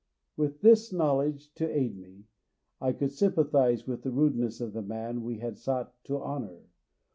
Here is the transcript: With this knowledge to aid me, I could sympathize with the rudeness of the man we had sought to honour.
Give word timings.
With 0.35 0.61
this 0.61 0.91
knowledge 0.91 1.53
to 1.53 1.69
aid 1.69 1.95
me, 1.95 2.25
I 2.79 2.91
could 2.91 3.11
sympathize 3.11 3.85
with 3.85 4.01
the 4.01 4.09
rudeness 4.09 4.59
of 4.59 4.73
the 4.73 4.81
man 4.81 5.21
we 5.21 5.37
had 5.37 5.59
sought 5.59 5.93
to 6.05 6.17
honour. 6.19 6.63